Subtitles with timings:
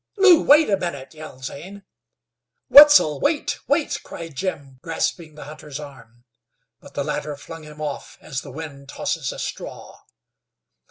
[0.17, 1.83] "Lew, wait a minute!" yelled Zane.
[2.71, 3.19] "Wetzel!
[3.19, 6.25] wait, wait!" cried Jim, grasping the hunter's arm;
[6.79, 9.99] but the latter flung him off, as the wind tosses a straw.